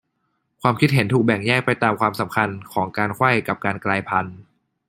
[0.61, 4.37] ความคิดเห็นถูกแบ่งแยกไปตามความสำคัญของการไขว้กับการกลายพันธุ์